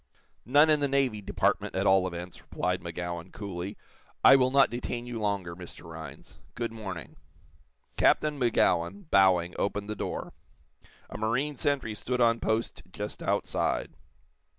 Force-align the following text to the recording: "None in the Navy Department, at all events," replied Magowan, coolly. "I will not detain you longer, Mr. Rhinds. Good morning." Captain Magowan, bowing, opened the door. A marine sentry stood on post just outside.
"None 0.47 0.71
in 0.71 0.79
the 0.79 0.87
Navy 0.87 1.21
Department, 1.21 1.75
at 1.75 1.85
all 1.85 2.07
events," 2.07 2.41
replied 2.41 2.81
Magowan, 2.81 3.31
coolly. 3.31 3.77
"I 4.25 4.35
will 4.35 4.49
not 4.49 4.71
detain 4.71 5.05
you 5.05 5.19
longer, 5.21 5.55
Mr. 5.55 5.83
Rhinds. 5.87 6.39
Good 6.55 6.71
morning." 6.71 7.17
Captain 7.97 8.39
Magowan, 8.39 9.11
bowing, 9.11 9.53
opened 9.59 9.91
the 9.91 9.95
door. 9.95 10.33
A 11.11 11.19
marine 11.19 11.55
sentry 11.55 11.93
stood 11.93 12.19
on 12.19 12.39
post 12.39 12.81
just 12.91 13.21
outside. 13.21 13.93